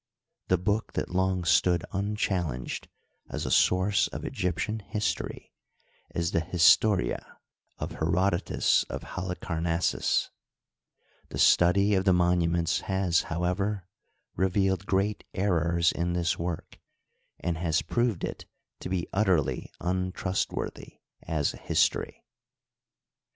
Tne 0.49 0.63
book 0.63 0.93
that 0.93 1.11
long 1.11 1.43
stood 1.43 1.85
unchal 1.91 2.47
lenged 2.49 2.87
as 3.29 3.45
a 3.45 3.51
source 3.51 4.07
of 4.07 4.25
Egyptian 4.25 4.79
history 4.79 5.53
is 6.15 6.31
the" 6.31 6.39
Historia" 6.53 7.37
of 7.77 7.91
Herodotus 7.91 8.81
of 8.89 9.03
Halicarnassus, 9.03 10.31
The 11.29 11.37
study 11.37 11.93
of 11.93 12.05
the 12.05 12.13
monu 12.13 12.49
ments 12.49 12.79
has, 12.79 13.21
however, 13.29 13.85
revealed 14.35 14.87
great 14.87 15.23
errors 15.35 15.91
in 15.91 16.13
this 16.13 16.39
work, 16.39 16.79
and 17.39 17.59
has 17.59 17.83
proved 17.83 18.23
it 18.23 18.47
to 18.79 18.89
be 18.89 19.07
utterly 19.13 19.71
untrustworthy 19.79 21.01
as 21.27 21.53
a 21.53 21.57
his 21.57 21.87
tory. 21.87 22.25